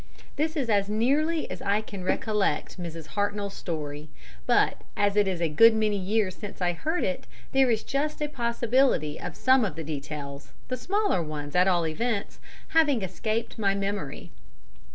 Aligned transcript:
This 0.35 0.57
is 0.57 0.67
as 0.67 0.89
nearly 0.89 1.47
as 1.51 1.61
I 1.61 1.79
can 1.81 2.03
recollect 2.03 2.79
Mrs. 2.81 3.09
Hartnoll's 3.09 3.53
story. 3.53 4.09
But 4.47 4.81
as 4.97 5.15
it 5.15 5.27
is 5.27 5.39
a 5.39 5.47
good 5.47 5.75
many 5.75 5.95
years 5.95 6.35
since 6.35 6.59
I 6.59 6.73
heard 6.73 7.03
it, 7.03 7.27
there 7.51 7.69
is 7.69 7.83
just 7.83 8.19
a 8.19 8.27
possibility 8.27 9.19
of 9.19 9.35
some 9.35 9.63
of 9.63 9.75
the 9.75 9.83
details 9.83 10.53
the 10.69 10.75
smaller 10.77 11.21
ones 11.21 11.55
at 11.55 11.67
all 11.67 11.85
events 11.85 12.39
having 12.69 13.03
escaped 13.03 13.59
my 13.59 13.75
memory. 13.75 14.31